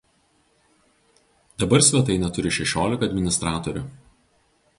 Dabar 1.63 1.85
svetainė 1.89 2.31
turi 2.39 2.53
šešiolika 2.59 3.11
administratorių. 3.11 3.87